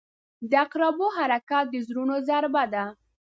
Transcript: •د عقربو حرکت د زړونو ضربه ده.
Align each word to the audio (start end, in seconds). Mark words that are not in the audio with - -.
•د 0.49 0.51
عقربو 0.63 1.07
حرکت 1.17 1.65
د 1.71 1.75
زړونو 1.87 2.15
ضربه 2.27 2.63
ده. 2.73 2.85